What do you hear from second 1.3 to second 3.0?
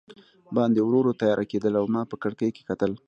کېدل او ما په کړکۍ کې کتل.